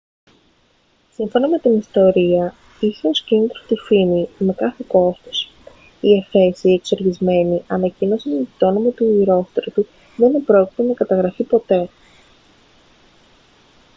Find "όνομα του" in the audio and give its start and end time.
8.67-9.19